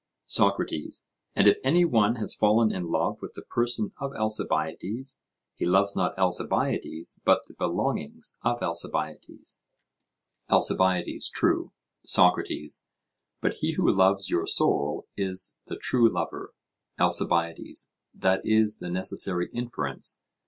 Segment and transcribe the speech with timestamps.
[0.25, 1.05] SOCRATES:
[1.35, 5.21] And if any one has fallen in love with the person of Alcibiades,
[5.53, 9.59] he loves not Alcibiades, but the belongings of Alcibiades?
[10.49, 11.71] ALCIBIADES: True.
[12.03, 12.83] SOCRATES:
[13.41, 16.55] But he who loves your soul is the true lover?
[16.97, 20.19] ALCIBIADES: That is the necessary inference.